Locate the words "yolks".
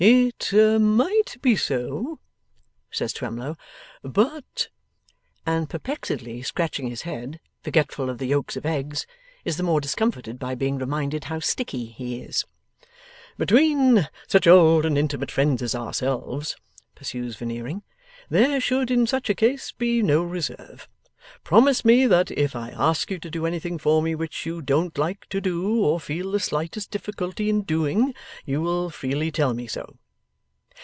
8.25-8.57